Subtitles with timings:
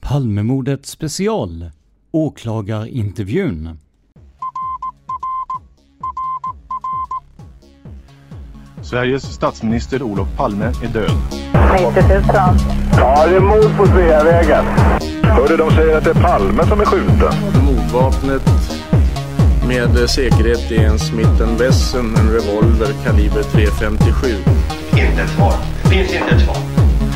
[0.00, 1.70] Palmemordet special
[2.10, 3.78] Åklagarintervjun
[8.82, 11.10] Sveriges statsminister Olof Palme är död.
[11.72, 12.22] 90 000.
[12.96, 14.64] Ja, det är mord på Sveavägen.
[15.22, 17.64] Hörde de säger att det är Palme som är skjuten.
[17.64, 18.42] Mordvapnet
[19.68, 24.77] med säkerhet är en Smith Wesson, en revolver kaliber .357.
[24.98, 25.52] Inte ett svar.
[25.90, 26.54] Finns inte ett svar.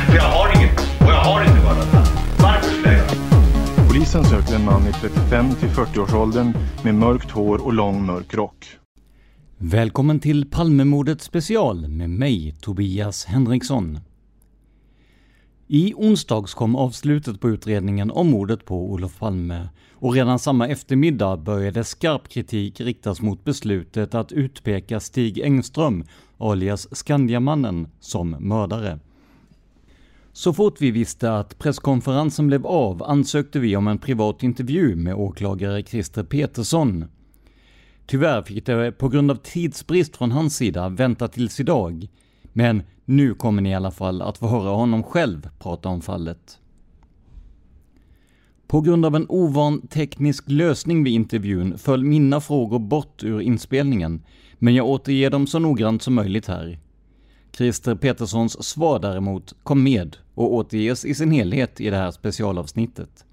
[0.09, 0.79] För jag har inget.
[0.79, 1.93] Och jag har inte varit
[2.39, 7.65] Varför skulle jag göra Polisen söker en man i 35 till 40-årsåldern med mörkt hår
[7.65, 8.65] och lång mörk rock.
[9.57, 13.99] Välkommen till Palmemordet special med mig, Tobias Henriksson.
[15.67, 21.37] I onsdags kom avslutet på utredningen om mordet på Olof Palme och redan samma eftermiddag
[21.37, 26.03] började skarp kritik riktas mot beslutet att utpeka Stig Engström,
[26.51, 28.99] alias Skandiamannen, som mördare.
[30.33, 35.15] Så fort vi visste att presskonferensen blev av ansökte vi om en privat intervju med
[35.15, 37.05] åklagare Christer Petersson.
[38.05, 42.07] Tyvärr fick det på grund av tidsbrist från hans sida vänta tills idag,
[42.53, 46.59] men nu kommer ni i alla fall att få höra honom själv prata om fallet.
[48.67, 54.21] På grund av en ovan teknisk lösning vid intervjun föll mina frågor bort ur inspelningen,
[54.63, 56.79] men jag återger dem så noggrant som möjligt här.
[57.51, 63.25] Christer Peterssons svar däremot kom med och återges i sin helhet i det här specialavsnittet.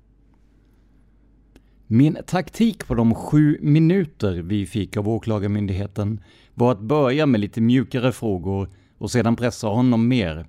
[1.87, 6.21] Min taktik på de sju minuter vi fick av Åklagarmyndigheten
[6.55, 10.47] var att börja med lite mjukare frågor och sedan pressa honom mer.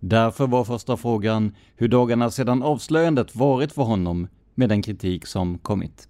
[0.00, 5.58] Därför var första frågan hur dagarna sedan avslöjandet varit för honom med den kritik som
[5.58, 6.08] kommit.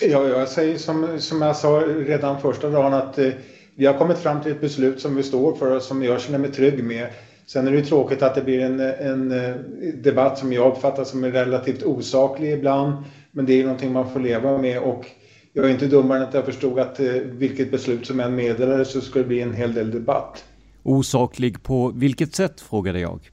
[0.00, 3.30] Ja, jag säger som, som jag sa redan första dagen att eh,
[3.74, 6.38] vi har kommit fram till ett beslut som vi står för och som jag känner
[6.38, 7.08] mig trygg med.
[7.46, 9.54] Sen är det ju tråkigt att det blir en, en eh,
[9.94, 13.04] debatt som jag uppfattar som är relativt osaklig ibland.
[13.30, 15.06] Men det är någonting man får leva med och
[15.52, 18.92] jag är inte dummare än att jag förstod att eh, vilket beslut som än meddelades
[18.92, 20.44] så skulle det bli en hel del debatt.
[20.82, 23.30] Osaklig på vilket sätt, frågade jag.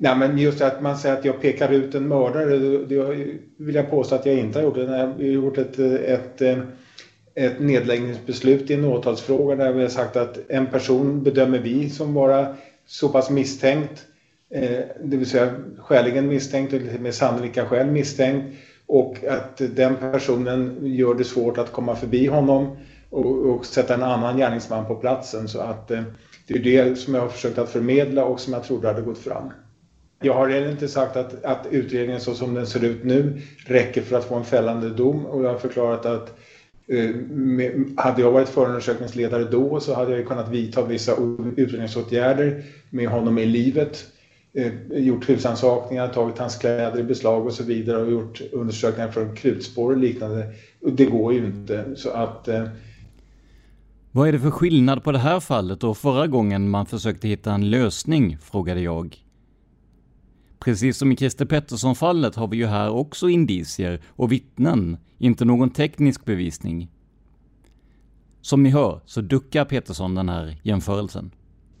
[0.00, 3.24] Nej, men just att man säger att jag pekar ut en mördare, det
[3.56, 4.76] vill jag påstå att jag inte har gjort.
[4.76, 6.42] Jag har gjort ett, ett,
[7.34, 12.14] ett nedläggningsbeslut i en åtalsfråga där vi har sagt att en person bedömer vi som
[12.14, 12.46] vara
[12.86, 14.06] så pass misstänkt,
[14.50, 18.56] eh, det vill säga skäligen misstänkt eller med sannolika skäl misstänkt
[18.86, 22.76] och att den personen gör det svårt att komma förbi honom
[23.10, 25.48] och, och sätta en annan gärningsman på platsen.
[25.48, 26.02] Så att eh,
[26.46, 29.18] det är det som jag har försökt att förmedla och som jag trodde hade gått
[29.18, 29.50] fram.
[30.20, 34.02] Jag har heller inte sagt att, att utredningen så som den ser ut nu räcker
[34.02, 36.38] för att få en fällande dom och jag har förklarat att
[36.86, 41.12] eh, med, hade jag varit förundersökningsledare då så hade jag kunnat vidta vissa
[41.56, 44.06] utredningsåtgärder med honom i livet.
[44.52, 49.36] Eh, gjort husrannsakningar, tagit hans kläder i beslag och så vidare och gjort undersökningar från
[49.36, 50.52] krutspår och liknande.
[50.80, 51.96] Det går ju inte.
[51.96, 52.64] Så att, eh,
[54.12, 57.52] Vad är det för skillnad på det här fallet och förra gången man försökte hitta
[57.52, 58.38] en lösning?
[58.40, 59.27] frågade jag.
[60.60, 65.70] Precis som i Christer Pettersson-fallet har vi ju här också indicier och vittnen, inte någon
[65.70, 66.88] teknisk bevisning.
[68.40, 71.30] Som ni hör så duckar Pettersson den här jämförelsen.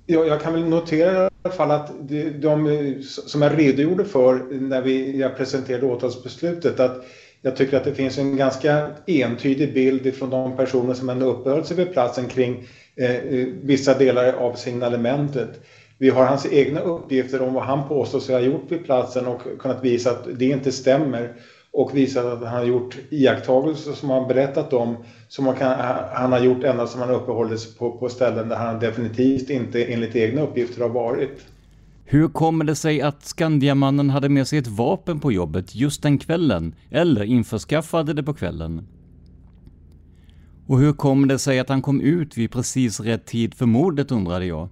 [0.06, 4.60] Ja, jag kan väl notera i alla fall att de, de som jag redogjorde för
[4.60, 7.04] när vi, jag presenterade åtalsbeslutet att
[7.42, 11.64] jag tycker att det finns en ganska entydig bild från de personer som ändå uppehöll
[11.64, 15.60] sig vid platsen kring eh, eh vissa delar av signalementet.
[15.98, 19.40] Vi har hans egna uppgifter om vad han påstår sig ha gjort vid platsen och
[19.58, 21.32] kunnat visa att det inte stämmer
[21.72, 24.96] och visat att han har gjort iakttagelser som han berättat om
[25.28, 25.78] som han, kan,
[26.12, 29.84] han har gjort ända som han uppehållit sig på, på ställen där han definitivt inte
[29.84, 31.46] enligt egna uppgifter har varit.
[32.04, 36.18] Hur kommer det sig att Skandiamannen hade med sig ett vapen på jobbet just den
[36.18, 38.86] kvällen, eller införskaffade det på kvällen?
[40.66, 44.12] Och hur kommer det sig att han kom ut vid precis rätt tid för mordet
[44.12, 44.68] undrade jag.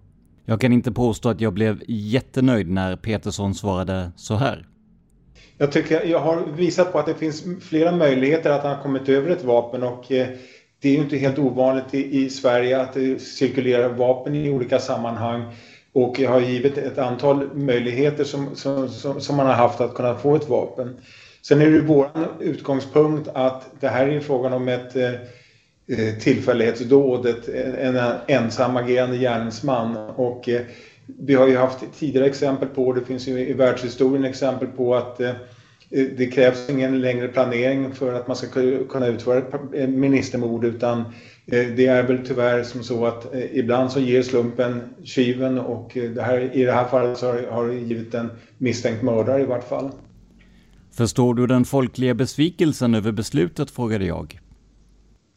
[0.48, 4.66] Jag kan inte påstå att jag blev jättenöjd när Peterson svarade så här.
[5.58, 9.08] Jag tycker jag har visat på att det finns flera möjligheter att han har kommit
[9.08, 10.28] över ett vapen och eh,
[10.82, 15.44] det är ju inte helt ovanligt i, Sverige att det cirkulerar vapen i olika sammanhang
[15.92, 19.94] och jag har givit ett antal möjligheter som, som, som, som man har haft att
[19.94, 20.96] kunna få ett vapen.
[21.42, 22.10] Sen är det vår
[22.40, 25.10] utgångspunkt att det här är frågan om ett eh,
[25.88, 27.48] Eh, tillfällighetsdådet,
[27.78, 27.96] en
[28.26, 30.60] ensamagerande gärningsman och eh,
[31.06, 35.20] vi har ju haft tidigare exempel på, det finns ju i världshistorien exempel på att
[35.20, 35.32] eh,
[35.90, 38.46] det krävs ingen längre planering för att man ska
[38.88, 39.38] kunna utföra
[39.72, 41.04] ett ministermord utan
[41.46, 46.56] det är väl tyvärr som så att ibland så ger slumpen tjuven och det här,
[46.56, 49.90] i det här fallet så har det givit en misstänkt mördare i vart fall.
[50.92, 54.40] Förstår du den folkliga besvikelsen över beslutet, frågade jag.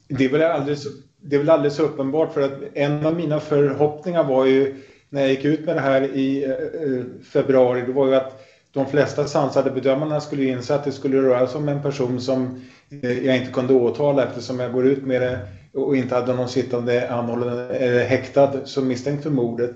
[0.10, 0.88] Det är väl alldeles,
[1.22, 4.76] det är väl alldeles uppenbart för att en av mina förhoppningar var ju
[5.10, 8.42] när jag gick ut med det här i eh, eh februari, det var ju att
[8.72, 12.62] de flesta sansade bedömarna skulle inse att det skulle röra sig om en person som
[13.02, 15.40] eh, jag inte kunde åtala eftersom jag går ut med det
[15.74, 19.74] och inte hade någon sittande anhållen eller häktad som misstänkt för mordet.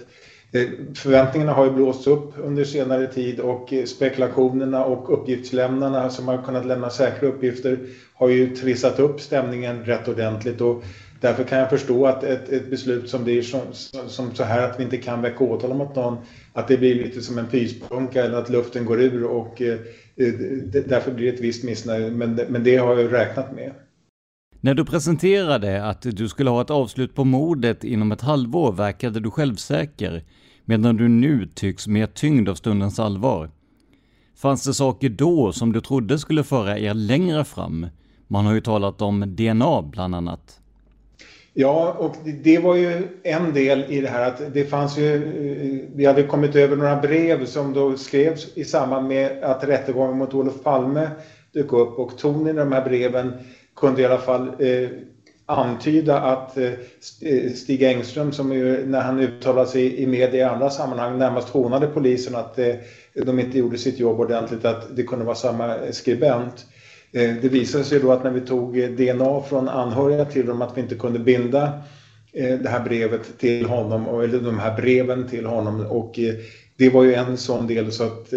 [0.54, 6.28] Eh, förväntningarna har ju blåsts upp under senare tid och eh, spekulationerna och uppgiftslämnarna som
[6.28, 7.80] har kunnat lämna säkra uppgifter
[8.14, 10.84] har ju trissat upp stämningen rätt ordentligt och
[11.24, 13.62] Därför kan jag förstå att ett, ett beslut som blir som,
[14.08, 16.18] som, så här att vi inte kan väcka åtal mot någon,
[16.54, 19.74] att det blir lite som en pyspunka eller att luften går ur och eh,
[20.16, 20.34] eh
[20.86, 22.12] därför blir det ett visst missnöje.
[22.12, 23.72] Men, men det har jag räknat med.
[24.62, 29.20] När du presenterade att du skulle ha ett avslut på mordet inom ett halvår verkade
[29.20, 30.24] du självsäker,
[30.66, 33.50] medan du nu tycks mer tyngd av stundens allvar.
[34.36, 37.88] Fanns det saker då som du trodde skulle föra er längre fram?
[38.28, 40.60] Man har ju talat om DNA bland annat.
[41.54, 45.96] Ja, och det var ju en del i det här att det fanns ju, eh,
[45.96, 50.34] vi hade kommit över några brev som då skrevs i samband med att rättegången mot
[50.34, 51.10] Olof Palme
[51.52, 53.34] dök upp och tonen i de här breven
[53.76, 54.90] kunde i alla fall eh,
[55.54, 56.72] antyda att eh,
[57.22, 61.50] eh, Stig Engström som ju när han uttalade sig i media i andra sammanhang närmast
[61.50, 62.76] hånade polisen att eh,
[63.14, 66.66] de inte gjorde sitt jobb ordentligt att det kunde vara samma skribent.
[67.12, 70.82] Det visade sig då att när vi tog DNA från anhöriga till dem att vi
[70.82, 71.82] inte kunde binda
[72.34, 76.20] det här brevet till honom, eller de här breven till honom och
[76.78, 78.34] det var ju en sån del så att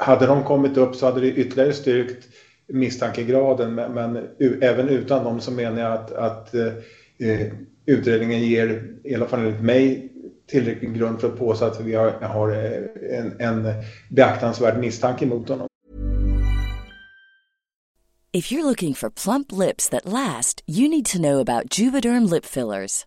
[0.00, 2.28] hade de kommit upp så hade det ytterligare styrkt
[2.66, 4.28] misstankegraden men, men
[4.60, 6.72] även utan dem så menar jag att, att eh,
[7.18, 7.46] eh,
[7.86, 10.12] utredningen ger, i alla fall enligt mig,
[10.46, 13.74] tillräcklig grund för att påstå att vi har, har eh, en, en
[14.10, 15.68] beaktansvärd misstanke mot honom.
[18.32, 22.44] If you're looking for plump lips that last, you need to know about Juvederm lip
[22.44, 23.06] fillers.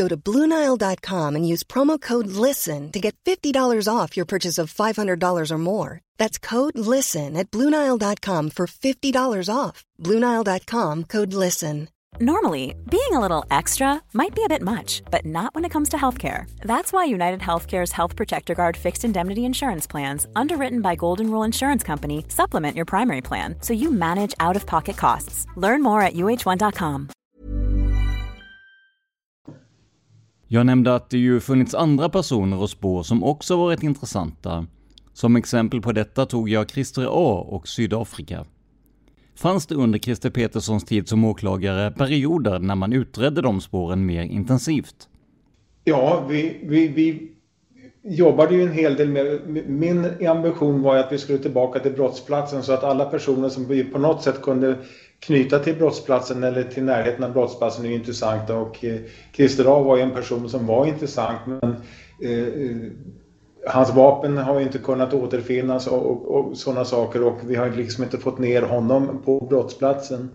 [0.00, 4.72] Go to Bluenile.com and use promo code LISTEN to get $50 off your purchase of
[4.72, 6.00] $500 or more.
[6.16, 9.84] That's code LISTEN at Bluenile.com for $50 off.
[10.02, 11.88] Bluenile.com code LISTEN.
[12.18, 15.90] Normally, being a little extra might be a bit much, but not when it comes
[15.90, 16.50] to healthcare.
[16.72, 21.44] That's why United Healthcare's Health Protector Guard fixed indemnity insurance plans, underwritten by Golden Rule
[21.44, 25.46] Insurance Company, supplement your primary plan so you manage out of pocket costs.
[25.56, 27.10] Learn more at uh1.com.
[30.52, 34.66] Jag nämnde att det ju funnits andra personer och spår som också varit intressanta.
[35.12, 38.44] Som exempel på detta tog jag Christer A och Sydafrika.
[39.36, 44.22] Fanns det under Christer Peterssons tid som åklagare perioder när man utredde de spåren mer
[44.22, 45.08] intensivt?
[45.84, 47.32] Ja, vi, vi, vi
[48.02, 49.40] jobbade ju en hel del med...
[49.68, 53.84] Min ambition var att vi skulle tillbaka till brottsplatsen så att alla personer som vi
[53.84, 54.78] på något sätt kunde
[55.20, 59.00] knyta till brottsplatsen eller till närheten av brottsplatsen är intressanta och eh,
[59.32, 61.76] Christer A var ju en person som var intressant men
[62.22, 62.76] eh, eh,
[63.66, 67.70] hans vapen har ju inte kunnat återfinnas och, och, och sådana saker och vi har
[67.70, 70.30] liksom inte fått ner honom på brottsplatsen.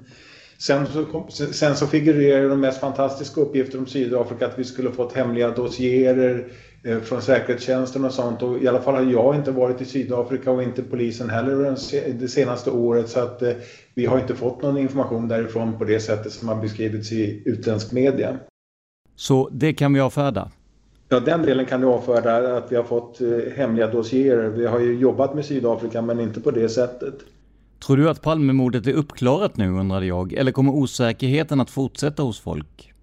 [0.57, 5.13] Sen så, sen så figurerar de mest fantastiska uppgifter om Sydafrika att vi skulle fått
[5.13, 6.47] hemliga dossierer
[7.03, 10.63] från säkerhetstjänsten och sånt och i alla fall har jag inte varit i Sydafrika och
[10.63, 11.75] inte polisen heller
[12.19, 13.51] det senaste året så att eh,
[13.93, 17.91] vi har inte fått någon information därifrån på det sättet som har beskrivits i utländsk
[17.91, 18.37] media.
[19.15, 20.51] Så det kan vi avfärda?
[21.09, 24.49] Ja, den delen kan du avfärda att vi har fått eh, hemliga dossierer.
[24.49, 27.15] Vi har ju jobbat med Sydafrika men inte på det sättet.
[27.85, 32.39] Tror du att Palmemordet är uppklarat nu undrade jag, eller kommer osäkerheten att fortsätta hos
[32.39, 32.94] folk?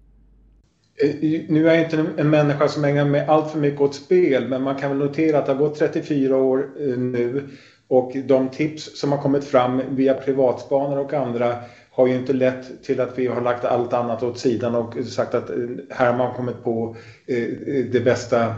[0.95, 1.15] Eh,
[1.47, 4.63] nu är jag inte en människa som ägnar mig allt för mycket åt spel men
[4.63, 7.49] man kan väl notera att det har gått 34 år eh, nu
[7.87, 11.55] och de tips som har kommit fram via privatspanare och andra
[11.91, 15.35] har ju inte lett till att vi har lagt allt annat åt sidan och sagt
[15.35, 15.55] att eh,
[15.89, 16.95] här har man kommit på
[17.91, 18.55] det bästa,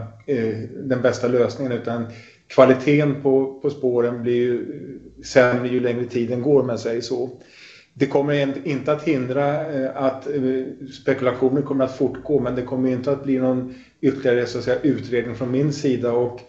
[0.84, 2.06] den bästa lösningen utan
[2.46, 4.64] kvaliteten på, på spåren blir ju
[5.24, 7.40] sämre ju längre tiden går om man säger så.
[7.98, 9.60] Det kommer inte att hindra
[9.94, 10.26] att
[11.02, 14.80] spekulationer kommer att fortgå men det kommer inte att bli någon ytterligare så att säga,
[14.80, 16.40] utredning från min sida och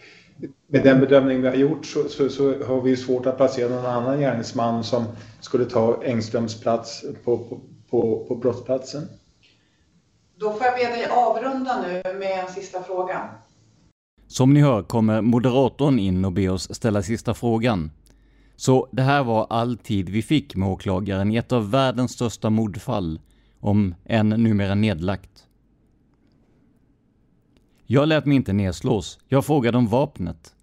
[0.67, 3.85] med den bedömning vi har gjort så, så, så, har vi svårt att placera någon
[3.85, 5.05] annan gärningsman som
[5.39, 9.03] skulle ta Engströms plats på, på, på, på brottsplatsen.
[10.39, 13.29] Då får jag be dig avrunda nu med en sista fråga.
[14.27, 17.91] Som ni hör kommer moderatorn in och ber oss ställa sista frågan.
[18.59, 22.49] Så det här var all tid vi fick med åklagaren i ett av världens största
[22.49, 23.19] mordfall,
[23.59, 25.47] om än numera nedlagt.
[27.85, 29.19] Jag lät mig inte nedslås.
[29.27, 30.55] Jag frågade om vapnet.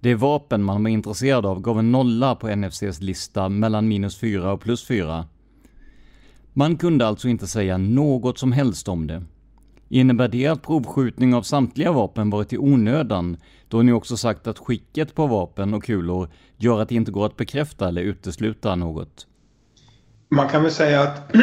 [0.00, 4.52] Det vapen man var intresserad av gav en nolla på NFCs lista mellan minus 4
[4.52, 5.26] och plus 4.
[6.52, 9.22] Man kunde alltså inte säga något som helst om det.
[9.88, 13.36] Innebär det att provskjutning av samtliga vapen varit i onödan,
[13.68, 16.28] då ni också sagt att skicket på vapen och kulor
[16.60, 19.26] gör att det inte går att bekräfta eller utesluta något?
[20.28, 21.34] Man kan väl säga att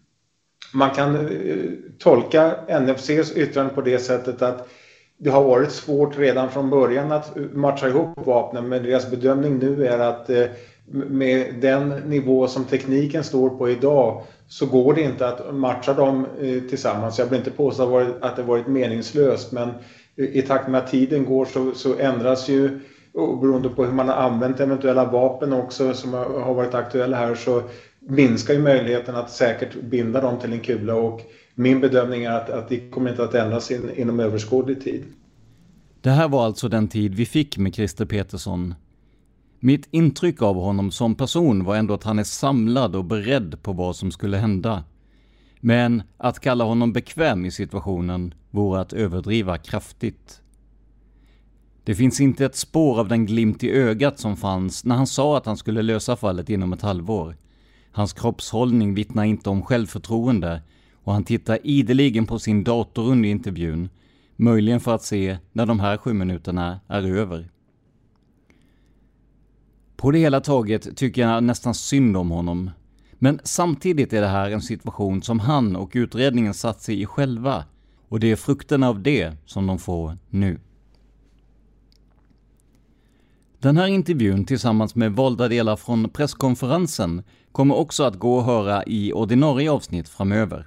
[0.74, 1.56] man kan eh,
[1.98, 4.68] tolka NFCs yttrande på det sättet att
[5.18, 9.86] det har varit svårt redan från början att matcha ihop vapnen men deras bedömning nu
[9.86, 10.44] är att eh,
[10.92, 16.26] med den nivå som tekniken står på idag så går det inte att matcha dem
[16.40, 17.18] eh, tillsammans.
[17.18, 19.70] Jag vill inte påstå att det varit meningslöst men
[20.16, 22.80] i takt med att tiden går så, så ändras ju
[23.14, 27.34] och beroende på hur man har använt eventuella vapen också som har varit aktuella här
[27.34, 27.62] så
[28.00, 31.20] minskar ju möjligheten att säkert binda dem till en kula och
[31.54, 35.04] min bedömning är att, att det kommer inte att ändras in, inom överskådlig tid.
[36.00, 38.74] Det här var alltså den tid vi fick med Christer Petersson.
[39.60, 43.72] Mitt intryck av honom som person var ändå att han är samlad och beredd på
[43.72, 44.84] vad som skulle hända.
[45.60, 50.40] Men att kalla honom bekväm i situationen vore att överdriva kraftigt.
[51.84, 55.36] Det finns inte ett spår av den glimt i ögat som fanns när han sa
[55.36, 57.36] att han skulle lösa fallet inom ett halvår.
[57.92, 60.62] Hans kroppshållning vittnar inte om självförtroende
[61.04, 63.88] och han tittar ideligen på sin dator under intervjun,
[64.36, 67.50] möjligen för att se när de här sju minuterna är över.
[69.96, 72.70] På det hela taget tycker jag nästan synd om honom.
[73.12, 77.64] Men samtidigt är det här en situation som han och utredningen satt sig i själva
[78.08, 80.58] och det är frukterna av det som de får nu.
[83.62, 88.84] Den här intervjun tillsammans med valda delar från presskonferensen kommer också att gå att höra
[88.86, 90.66] i ordinarie avsnitt framöver.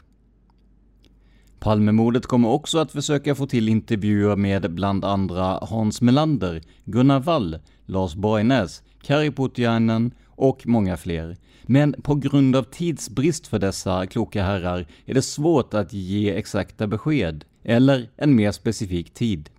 [1.59, 7.57] Palmemordet kommer också att försöka få till intervjuer med bland andra Hans Melander, Gunnar Wall,
[7.85, 11.37] Lars Borgnäs, Kari Puttiainen och många fler.
[11.63, 16.87] Men på grund av tidsbrist för dessa kloka herrar är det svårt att ge exakta
[16.87, 19.49] besked, eller en mer specifik tid.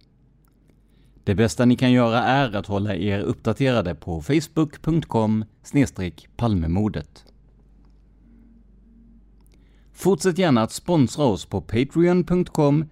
[1.24, 5.44] Det bästa ni kan göra är att hålla er uppdaterade på facebook.com
[6.36, 7.24] palmemordet.
[9.92, 12.84] Fortsätt gärna att sponsra oss på patreon.com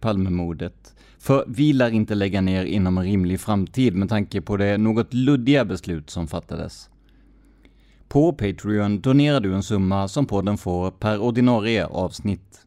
[0.00, 4.78] palmemordet, för vi lär inte lägga ner inom en rimlig framtid med tanke på det
[4.78, 6.90] något luddiga beslut som fattades.
[8.08, 12.66] På Patreon donerar du en summa som podden får per ordinarie avsnitt.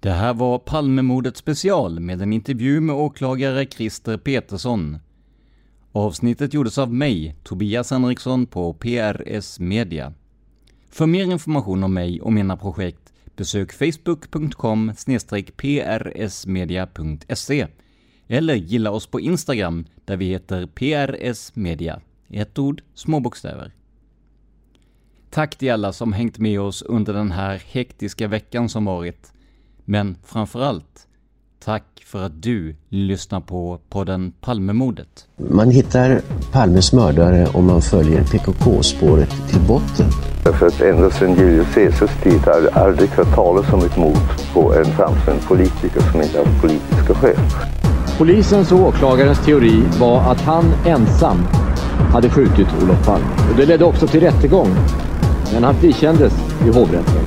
[0.00, 4.98] Det här var Palmemordet special med en intervju med åklagare Christer Petersson.
[5.92, 10.12] Avsnittet gjordes av mig, Tobias Henriksson på PRS Media.
[10.90, 14.92] För mer information om mig och mina projekt besök facebook.com
[16.16, 17.66] prsmedia.se
[18.28, 22.00] eller gilla oss på Instagram där vi heter PRS Media.
[22.28, 23.72] Ett ord, små bokstäver.
[25.30, 29.32] Tack till alla som hängt med oss under den här hektiska veckan som varit.
[29.90, 31.06] Men framförallt,
[31.64, 35.26] tack för att du lyssnar på podden Palmemordet.
[35.36, 36.20] Man hittar
[36.52, 40.06] Palmes mördare om man följer PKK-spåret till botten.
[40.58, 44.52] För att ända sedan Julius Caesars tid har det aldrig hört talas om ett mord
[44.54, 47.36] på en framstående politiker som inte haft politiska skäl.
[48.18, 51.38] Polisens och åklagarens teori var att han ensam
[52.12, 53.26] hade skjutit Olof Palme.
[53.50, 54.68] Och det ledde också till rättegång.
[55.52, 56.32] Men han frikändes
[56.66, 57.26] i hovrätten.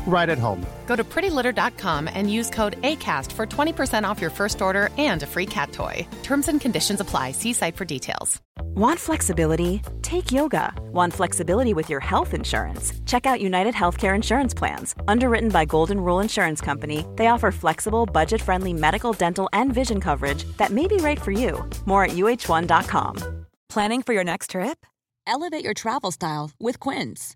[0.05, 0.65] right at home.
[0.87, 5.27] Go to prettylitter.com and use code ACAST for 20% off your first order and a
[5.27, 6.05] free cat toy.
[6.23, 7.31] Terms and conditions apply.
[7.31, 8.41] See site for details.
[8.75, 9.81] Want flexibility?
[10.01, 10.73] Take yoga.
[10.91, 12.93] Want flexibility with your health insurance?
[13.05, 14.95] Check out United Healthcare Insurance Plans.
[15.07, 19.99] Underwritten by Golden Rule Insurance Company, they offer flexible, budget friendly medical, dental, and vision
[19.99, 21.67] coverage that may be right for you.
[21.85, 23.45] More at uh1.com.
[23.69, 24.85] Planning for your next trip?
[25.27, 27.35] Elevate your travel style with Quince.